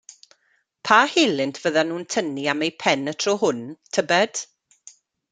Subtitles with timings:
[0.87, 3.61] Pa helynt fyddan nhw'n tynnu am eu pen y tro hwn,
[3.95, 4.41] tybed?